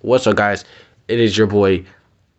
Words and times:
What's 0.00 0.28
up, 0.28 0.36
guys? 0.36 0.64
It 1.08 1.18
is 1.18 1.36
your 1.36 1.48
boy 1.48 1.84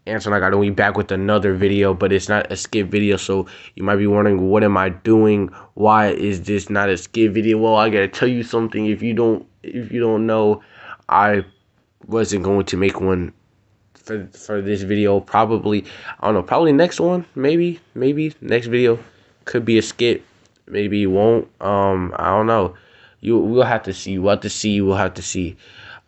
Anton. 0.06 0.31
I 0.31 0.40
got 0.40 0.52
to 0.52 0.61
be 0.61 0.69
back 0.69 0.96
with 0.96 1.11
another 1.11 1.54
video, 1.54 1.94
but 1.94 2.14
it's 2.14 2.30
not 2.30 2.50
a 2.50 2.56
skip 2.56 2.88
video. 2.88 3.18
So 3.18 3.48
you 3.76 3.84
might 3.84 3.98
be 3.98 4.08
wondering, 4.08 4.50
what 4.50 4.63
am 4.63 4.78
I 4.78 4.88
doing? 4.88 5.50
Why 5.74 6.08
is 6.08 6.44
this 6.44 6.70
not 6.70 6.88
a 6.88 6.96
skip 6.96 7.34
video? 7.34 7.58
Well, 7.58 7.76
I 7.76 7.90
gotta 7.90 8.08
tell 8.08 8.30
you 8.30 8.44
something. 8.44 8.86
If 8.86 9.02
you 9.02 9.14
don't, 9.14 9.46
if 9.62 9.92
you 9.92 10.00
don't 10.00 10.26
know, 10.26 10.64
I 11.10 11.44
wasn't 12.08 12.44
going 12.44 12.66
to 12.68 12.78
make 12.78 13.02
one 13.02 13.33
for 13.94 14.26
for 14.28 14.62
this 14.62 14.83
video. 14.83 15.19
Probably, 15.19 15.83
I 16.21 16.27
don't 16.27 16.35
know. 16.35 16.43
Probably 16.43 16.71
next 16.71 17.01
one. 17.01 17.25
Maybe, 17.35 17.81
maybe 17.93 18.33
next 18.39 18.67
video 18.67 18.99
could 19.43 19.65
be 19.65 19.77
a 19.77 19.81
skip. 19.81 20.23
Maybe 20.65 21.03
it 21.03 21.07
won't. 21.07 21.49
Um, 21.59 22.15
I 22.15 22.29
don't 22.29 22.47
know. 22.47 22.77
You 23.19 23.37
we'll 23.37 23.63
have 23.63 23.83
to 23.83 23.93
see. 23.93 24.17
We'll 24.17 24.29
have 24.29 24.41
to 24.43 24.49
see. 24.49 24.79
We'll 24.79 24.95
have 24.95 25.15
to 25.15 25.21
see 25.21 25.57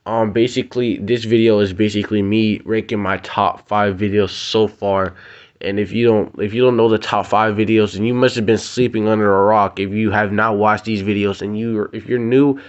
um 0.06 0.32
basically 0.32 0.98
this 0.98 1.26
video 1.26 1.60
is 1.60 1.74
basically 1.74 2.22
me 2.22 2.60
ranking 2.66 3.00
my 3.00 3.18
top 3.18 3.68
five 3.68 3.98
videos 3.98 4.30
so 4.30 4.68
far. 4.68 5.16
And 5.62 5.80
if 5.80 5.92
you 5.92 6.06
don't 6.06 6.34
if 6.40 6.54
you 6.54 6.62
don't 6.62 6.78
know 6.78 6.90
the 6.90 6.98
top 6.98 7.28
five 7.28 7.56
videos 7.56 7.96
and 7.96 8.08
you 8.08 8.14
must 8.14 8.36
have 8.36 8.46
been 8.46 8.58
sleeping 8.58 9.08
under 9.08 9.32
a 9.32 9.46
rock. 9.46 9.80
If 9.80 9.92
you 9.92 10.10
have 10.12 10.32
not 10.32 10.58
watched 10.58 10.86
these 10.86 11.04
videos 11.04 11.42
and 11.42 11.58
you 11.58 11.90
if 11.94 12.08
you're 12.08 12.20
new 12.20 12.60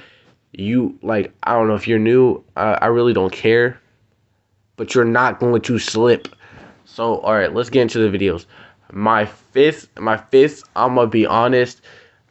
you 0.52 0.98
like 1.00 1.32
i 1.44 1.54
don't 1.54 1.66
know 1.68 1.74
if 1.74 1.88
you're 1.88 1.98
new 1.98 2.44
i, 2.56 2.74
I 2.74 2.86
really 2.86 3.14
don't 3.14 3.32
care. 3.32 3.80
But 4.76 4.94
you're 4.94 5.04
not 5.04 5.38
going 5.38 5.62
to 5.62 5.78
slip. 5.78 6.28
So 6.84 7.18
all 7.20 7.34
right 7.34 7.54
let's 7.54 7.70
get 7.70 7.82
into 7.82 7.98
the 7.98 8.16
videos. 8.16 8.44
My 8.92 9.24
fifth 9.24 9.88
my 9.98 10.18
fifth 10.18 10.64
i'm 10.76 10.96
gonna 10.96 11.06
be 11.06 11.24
honest. 11.24 11.80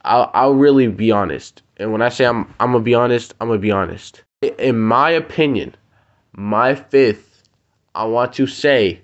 I'll, 0.03 0.31
I'll 0.33 0.53
really 0.53 0.87
be 0.87 1.11
honest. 1.11 1.63
And 1.77 1.91
when 1.91 2.03
i 2.03 2.09
say 2.09 2.25
i'm 2.25 2.53
i'm 2.59 2.71
gonna 2.71 2.83
be 2.83 2.93
honest 2.93 3.33
i'm 3.41 3.47
gonna 3.47 3.59
be 3.59 3.71
honest 3.71 4.23
in 4.41 4.79
my 4.79 5.11
opinion, 5.11 5.75
my 6.33 6.73
fifth, 6.75 7.43
I 7.93 8.05
want 8.05 8.33
to 8.33 8.47
say, 8.47 9.01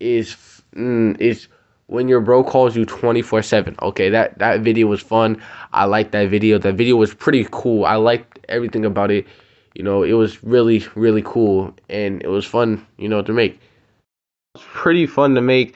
is 0.00 0.36
mm, 0.74 1.20
is 1.20 1.48
when 1.86 2.08
your 2.08 2.20
bro 2.20 2.44
calls 2.44 2.76
you 2.76 2.84
24 2.84 3.42
7 3.42 3.74
okay 3.82 4.10
that 4.10 4.38
that 4.38 4.60
video 4.60 4.86
was 4.86 5.00
fun. 5.00 5.42
I 5.72 5.84
liked 5.84 6.12
that 6.12 6.28
video. 6.28 6.58
That 6.58 6.74
video 6.74 6.96
was 6.96 7.14
pretty 7.14 7.46
cool. 7.50 7.84
I 7.84 7.96
liked 7.96 8.38
everything 8.48 8.84
about 8.84 9.10
it. 9.10 9.26
You 9.74 9.82
know 9.82 10.02
it 10.02 10.12
was 10.12 10.42
really 10.42 10.84
really 10.94 11.22
cool 11.24 11.74
and 11.88 12.22
it 12.22 12.28
was 12.28 12.44
fun 12.44 12.86
you 12.96 13.08
know 13.08 13.22
to 13.22 13.32
make. 13.32 13.60
It's 14.54 14.64
pretty 14.72 15.06
fun 15.06 15.34
to 15.34 15.40
make. 15.40 15.74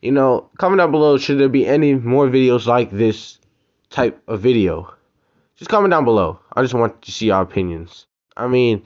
You 0.00 0.12
know 0.12 0.50
comment 0.58 0.78
down 0.78 0.90
below 0.90 1.18
should 1.18 1.38
there 1.38 1.48
be 1.48 1.66
any 1.66 1.94
more 1.94 2.28
videos 2.28 2.66
like 2.66 2.90
this 2.90 3.38
type 3.90 4.22
of 4.26 4.40
video 4.40 4.92
just 5.62 5.70
comment 5.70 5.92
down 5.92 6.04
below. 6.04 6.40
I 6.56 6.62
just 6.62 6.74
want 6.74 7.02
to 7.02 7.12
see 7.12 7.26
your 7.26 7.40
opinions. 7.40 8.06
I 8.36 8.48
mean, 8.48 8.82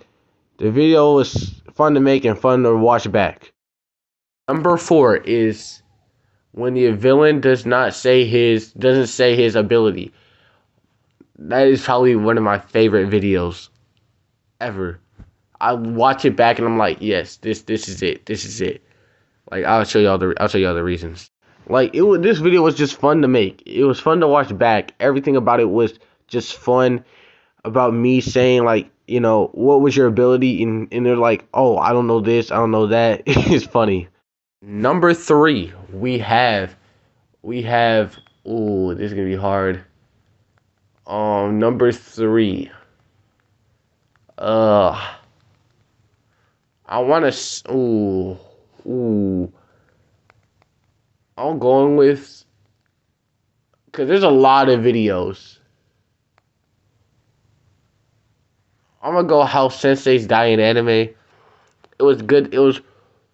the 0.58 0.70
video 0.70 1.14
was 1.14 1.62
fun 1.72 1.94
to 1.94 2.00
make 2.00 2.26
and 2.26 2.38
fun 2.38 2.64
to 2.64 2.76
watch 2.76 3.10
back. 3.10 3.54
Number 4.46 4.76
four 4.76 5.16
is 5.16 5.80
when 6.52 6.74
the 6.74 6.90
villain 6.90 7.40
does 7.40 7.64
not 7.64 7.94
say 7.94 8.26
his 8.26 8.74
doesn't 8.74 9.06
say 9.06 9.34
his 9.34 9.56
ability. 9.56 10.12
That 11.38 11.66
is 11.66 11.82
probably 11.82 12.14
one 12.14 12.36
of 12.36 12.44
my 12.44 12.58
favorite 12.58 13.08
videos 13.08 13.70
ever. 14.60 15.00
I 15.58 15.72
watch 15.72 16.26
it 16.26 16.36
back 16.36 16.58
and 16.58 16.68
I'm 16.68 16.76
like, 16.76 16.98
yes, 17.00 17.36
this 17.36 17.62
this 17.62 17.88
is 17.88 18.02
it. 18.02 18.26
This 18.26 18.44
is 18.44 18.60
it. 18.60 18.82
Like 19.50 19.64
I'll 19.64 19.84
show 19.84 19.98
y'all 19.98 20.18
the 20.18 20.34
I'll 20.38 20.48
show 20.48 20.58
y'all 20.58 20.74
the 20.74 20.84
reasons. 20.84 21.30
Like 21.70 21.94
it 21.94 22.02
was, 22.02 22.20
this 22.20 22.38
video 22.38 22.60
was 22.60 22.74
just 22.74 23.00
fun 23.00 23.22
to 23.22 23.28
make. 23.28 23.62
It 23.64 23.84
was 23.84 23.98
fun 23.98 24.20
to 24.20 24.28
watch 24.28 24.56
back. 24.58 24.92
Everything 25.00 25.36
about 25.36 25.60
it 25.60 25.70
was 25.70 25.98
just 26.28 26.56
fun 26.56 27.04
about 27.64 27.94
me 27.94 28.20
saying 28.20 28.64
like 28.64 28.90
you 29.06 29.20
know 29.20 29.50
what 29.52 29.80
was 29.80 29.96
your 29.96 30.06
ability? 30.06 30.62
And, 30.62 30.88
and 30.92 31.06
they're 31.06 31.16
like 31.16 31.46
oh 31.54 31.78
i 31.78 31.92
don't 31.92 32.06
know 32.06 32.20
this 32.20 32.50
i 32.50 32.56
don't 32.56 32.70
know 32.70 32.86
that. 32.88 33.22
It's 33.26 33.64
funny. 33.64 34.08
Number 34.62 35.14
three 35.14 35.72
we 35.92 36.18
have 36.18 36.76
we 37.42 37.62
have 37.62 38.16
oh 38.44 38.94
this 38.94 39.06
is 39.06 39.14
gonna 39.14 39.26
be 39.26 39.36
hard. 39.36 39.84
Um 41.06 41.58
number 41.58 41.92
three. 41.92 42.70
Uh 44.38 45.14
i 46.86 46.98
want 46.98 47.32
to 47.32 47.72
ooh 47.72 48.38
ooh. 48.86 49.52
I'm 51.38 51.58
going 51.58 51.96
with 51.96 52.44
because 53.86 54.08
there's 54.08 54.22
a 54.22 54.30
lot 54.30 54.68
of 54.68 54.80
videos 54.80 55.55
I'm 59.06 59.14
gonna 59.14 59.28
go 59.28 59.44
how 59.44 59.68
Sensei's 59.68 60.26
dying 60.26 60.58
anime. 60.58 60.88
It 60.88 61.14
was 62.00 62.20
good. 62.22 62.52
It 62.52 62.58
was 62.58 62.80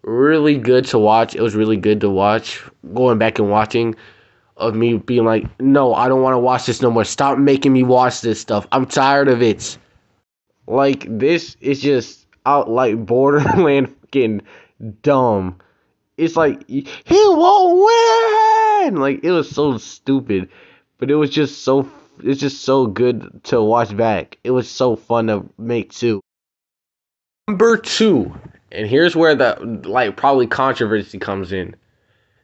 really 0.03 0.55
good 0.55 0.85
to 0.85 0.99
watch. 0.99 1.33
It 1.33 1.41
was 1.41 1.55
really 1.55 1.77
good 1.77 1.99
to 2.01 2.11
watch. 2.11 2.63
Going 2.93 3.17
back 3.17 3.39
and 3.39 3.49
watching 3.49 3.95
of 4.55 4.75
me 4.75 4.97
being 4.97 5.25
like, 5.25 5.45
no, 5.59 5.95
I 5.95 6.07
don't 6.09 6.21
want 6.21 6.35
to 6.35 6.39
watch 6.39 6.67
this 6.67 6.83
no 6.83 6.91
more. 6.91 7.03
Stop 7.03 7.39
making 7.39 7.73
me 7.73 7.81
watch 7.81 8.21
this 8.21 8.39
stuff. 8.39 8.67
I'm 8.71 8.85
tired 8.85 9.27
of 9.27 9.41
it. 9.41 9.79
Like 10.67 11.07
this 11.09 11.57
is 11.59 11.81
just 11.81 12.27
out 12.45 12.69
like 12.69 13.03
Borderland 13.03 13.95
fucking 14.01 14.43
dumb. 15.01 15.57
It's 16.17 16.35
like 16.35 16.69
he 16.69 16.85
won't 17.09 18.91
win. 18.91 19.01
Like 19.01 19.23
it 19.23 19.31
was 19.31 19.49
so 19.49 19.79
stupid, 19.79 20.49
but 20.99 21.09
it 21.09 21.15
was 21.15 21.31
just 21.31 21.63
so 21.63 21.89
it's 22.21 22.39
just 22.39 22.61
so 22.61 22.87
good 22.87 23.41
to 23.45 23.61
watch 23.61 23.95
back. 23.95 24.37
It 24.43 24.51
was 24.51 24.69
so 24.69 24.95
fun 24.95 25.27
to 25.27 25.49
make 25.57 25.91
too. 25.91 26.21
Number 27.47 27.77
two, 27.77 28.33
and 28.71 28.87
here's 28.87 29.15
where 29.15 29.35
the 29.35 29.81
like 29.85 30.15
probably 30.15 30.47
controversy 30.47 31.19
comes 31.19 31.51
in. 31.51 31.75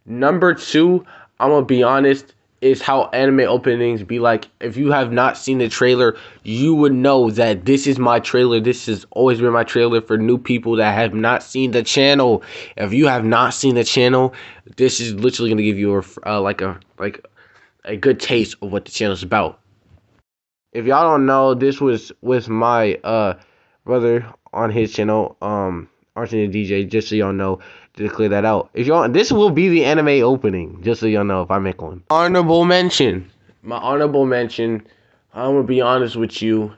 Number 0.06 0.54
two, 0.54 1.06
I'm 1.40 1.50
gonna 1.50 1.66
be 1.66 1.84
honest, 1.84 2.34
is 2.62 2.82
how 2.82 3.06
anime 3.14 3.42
openings 3.42 4.04
be 4.04 4.20
like. 4.20 4.50
If 4.60 4.76
you 4.76 4.92
have 4.92 5.12
not 5.12 5.38
seen 5.38 5.60
the 5.60 5.70
trailer, 5.70 6.18
you 6.44 6.76
would 6.76 6.94
know 6.94 7.32
that 7.32 7.66
this 7.66 7.88
is 7.88 7.98
my 7.98 8.20
trailer. 8.20 8.60
This 8.60 8.88
has 8.88 9.06
always 9.12 9.40
been 9.40 9.54
my 9.54 9.64
trailer 9.64 10.02
for 10.02 10.18
new 10.18 10.38
people 10.38 10.76
that 10.76 10.94
have 10.94 11.14
not 11.14 11.44
seen 11.44 11.72
the 11.72 11.84
channel. 11.84 12.44
If 12.76 12.94
you 12.94 13.08
have 13.08 13.24
not 13.24 13.54
seen 13.54 13.76
the 13.76 13.84
channel, 13.84 14.34
this 14.76 15.00
is 15.00 15.14
literally 15.14 15.52
gonna 15.52 15.64
give 15.64 15.78
you 15.78 15.98
a 15.98 16.04
uh, 16.26 16.42
like 16.42 16.62
a 16.62 16.80
like 16.98 17.26
a 17.86 17.96
good 17.96 18.20
taste 18.20 18.56
of 18.62 18.72
what 18.72 18.86
the 18.86 18.92
channel 18.92 19.14
is 19.14 19.24
about. 19.24 19.60
If 20.72 20.86
y'all 20.86 21.10
don't 21.10 21.26
know, 21.26 21.54
this 21.54 21.82
was 21.82 22.12
with 22.22 22.48
my 22.50 22.96
uh 23.04 23.36
brother 23.86 24.26
on 24.54 24.72
his 24.72 24.94
channel, 24.94 25.38
um 25.42 25.90
Arsenal 26.16 26.48
DJ, 26.48 26.88
just 26.88 27.10
so 27.10 27.16
y'all 27.16 27.34
know 27.34 27.60
to 27.96 28.10
clear 28.10 28.30
that 28.30 28.46
out. 28.46 28.70
If 28.74 28.88
y'all 28.88 29.10
this 29.10 29.32
will 29.32 29.50
be 29.50 29.70
the 29.70 29.86
anime 29.86 30.24
opening, 30.24 30.82
just 30.84 31.02
so 31.02 31.08
y'all 31.08 31.24
know 31.24 31.42
if 31.42 31.52
I 31.52 31.60
make 31.60 31.82
one. 31.82 32.04
Honorable 32.10 32.66
mention. 32.66 33.30
My 33.62 33.78
honorable 33.78 34.26
mention, 34.26 34.86
I'm 35.34 35.54
gonna 35.54 35.64
be 35.64 35.82
honest 35.82 36.16
with 36.16 36.42
you. 36.42 36.74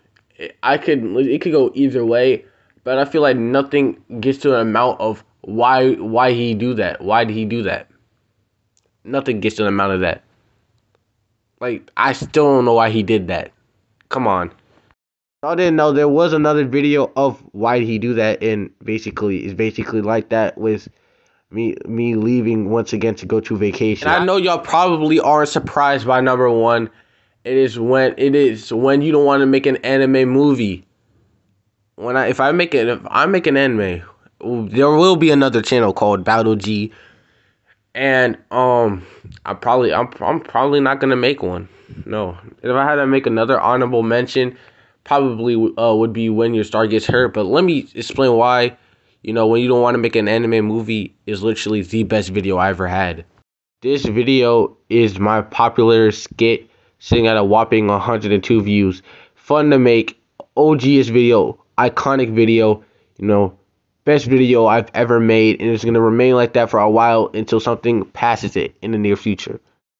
I 0.63 0.77
could 0.77 1.03
it 1.17 1.41
could 1.41 1.51
go 1.51 1.71
either 1.73 2.05
way, 2.05 2.45
but 2.83 2.97
I 2.97 3.05
feel 3.05 3.21
like 3.21 3.37
nothing 3.37 4.01
gets 4.19 4.39
to 4.39 4.55
an 4.55 4.61
amount 4.61 4.99
of 5.01 5.23
why 5.41 5.93
why 5.93 6.31
he 6.31 6.53
do 6.53 6.73
that. 6.75 7.01
Why 7.01 7.25
did 7.25 7.35
he 7.35 7.45
do 7.45 7.63
that? 7.63 7.89
Nothing 9.03 9.39
gets 9.39 9.55
to 9.55 9.63
an 9.63 9.67
amount 9.67 9.93
of 9.93 10.01
that. 10.01 10.23
Like 11.61 11.91
I 11.95 12.13
still 12.13 12.55
don't 12.55 12.65
know 12.65 12.73
why 12.73 12.89
he 12.89 13.03
did 13.03 13.27
that. 13.27 13.51
Come 14.09 14.27
on. 14.27 14.51
I 15.43 15.55
didn't 15.55 15.75
know 15.75 15.91
there 15.91 16.09
was 16.09 16.33
another 16.33 16.65
video 16.65 17.11
of 17.15 17.39
why 17.51 17.79
he 17.79 17.97
do 17.97 18.13
that 18.15 18.43
and 18.43 18.69
basically 18.83 19.45
it's 19.45 19.53
basically 19.53 20.01
like 20.01 20.29
that 20.29 20.57
with 20.57 20.87
me 21.49 21.75
me 21.87 22.15
leaving 22.15 22.69
once 22.69 22.93
again 22.93 23.15
to 23.15 23.25
go 23.25 23.39
to 23.39 23.55
vacation. 23.55 24.07
And 24.07 24.21
I 24.21 24.25
know 24.25 24.37
y'all 24.37 24.59
probably 24.59 25.19
aren't 25.19 25.49
surprised 25.49 26.05
by 26.05 26.19
number 26.19 26.49
one. 26.49 26.89
It 27.43 27.57
is 27.57 27.79
when 27.79 28.13
it 28.17 28.35
is 28.35 28.73
when 28.73 29.01
you 29.01 29.11
don't 29.11 29.25
want 29.25 29.41
to 29.41 29.47
make 29.47 29.65
an 29.65 29.77
anime 29.77 30.29
movie. 30.29 30.85
When 31.95 32.17
I 32.17 32.27
if 32.27 32.39
I 32.39 32.51
make 32.51 32.73
it 32.73 32.87
if 32.87 33.01
I 33.07 33.25
make 33.25 33.47
an 33.47 33.57
anime, 33.57 34.03
there 34.69 34.89
will 34.89 35.15
be 35.15 35.31
another 35.31 35.61
channel 35.61 35.93
called 35.93 36.23
Battle 36.23 36.55
G 36.55 36.91
and 37.95 38.37
um 38.51 39.05
I 39.45 39.53
probably 39.53 39.93
I'm 39.93 40.09
I'm 40.21 40.39
probably 40.39 40.79
not 40.79 40.99
gonna 40.99 41.15
make 41.15 41.43
one. 41.43 41.69
No, 42.05 42.37
if 42.63 42.71
I 42.71 42.85
had 42.85 42.95
to 42.95 43.07
make 43.07 43.25
another 43.25 43.59
honorable 43.59 44.03
mention, 44.03 44.57
probably 45.03 45.55
uh 45.77 45.93
would 45.93 46.13
be 46.13 46.29
when 46.29 46.53
your 46.53 46.63
star 46.63 46.87
gets 46.87 47.05
hurt. 47.05 47.33
But 47.33 47.45
let 47.45 47.63
me 47.63 47.87
explain 47.95 48.33
why. 48.33 48.77
You 49.23 49.33
know, 49.33 49.45
when 49.45 49.61
you 49.61 49.67
don't 49.67 49.83
want 49.83 49.93
to 49.93 49.99
make 49.99 50.15
an 50.15 50.27
anime 50.27 50.65
movie 50.65 51.15
is 51.27 51.43
literally 51.43 51.83
the 51.83 52.03
best 52.03 52.29
video 52.29 52.57
I 52.57 52.69
ever 52.69 52.87
had. 52.87 53.23
This 53.83 54.03
video 54.03 54.77
is 54.89 55.19
my 55.19 55.41
popular 55.41 56.11
skit, 56.11 56.69
sitting 56.97 57.27
at 57.27 57.37
a 57.37 57.43
whopping 57.43 57.87
102 57.87 58.63
views. 58.63 59.03
Fun 59.35 59.69
to 59.69 59.77
make, 59.77 60.19
OG's 60.57 61.09
video, 61.09 61.63
iconic 61.77 62.33
video. 62.33 62.83
You 63.17 63.27
know, 63.27 63.59
best 64.03 64.25
video 64.25 64.65
I've 64.65 64.89
ever 64.93 65.19
made, 65.19 65.61
and 65.61 65.69
it's 65.69 65.85
gonna 65.85 66.01
remain 66.01 66.35
like 66.35 66.53
that 66.53 66.69
for 66.69 66.79
a 66.79 66.89
while 66.89 67.29
until 67.33 67.59
something 67.59 68.05
passes 68.05 68.55
it 68.55 68.75
in 68.81 68.91
the 68.91 68.97
near 68.97 69.15
future. 69.15 69.59